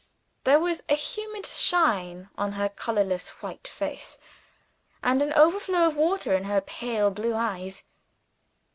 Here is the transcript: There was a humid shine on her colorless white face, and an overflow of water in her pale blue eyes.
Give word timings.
There 0.45 0.59
was 0.59 0.81
a 0.89 0.95
humid 0.95 1.45
shine 1.45 2.29
on 2.35 2.53
her 2.53 2.69
colorless 2.69 3.29
white 3.43 3.67
face, 3.67 4.17
and 5.03 5.21
an 5.21 5.31
overflow 5.33 5.85
of 5.85 5.95
water 5.95 6.33
in 6.33 6.45
her 6.45 6.59
pale 6.59 7.11
blue 7.11 7.35
eyes. 7.35 7.83